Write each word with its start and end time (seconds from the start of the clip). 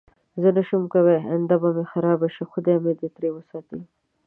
زه 0.41 0.49
نشی 0.55 0.75
نه 0.81 0.87
کوم 0.93 1.05
اینده 1.31 1.55
به 1.61 1.69
می 1.77 1.85
خرابه 1.91 2.27
شی 2.35 2.43
خدای 2.51 2.77
می 2.83 2.93
دی 2.99 3.07
تری 3.15 3.29
وساتی 3.35 3.79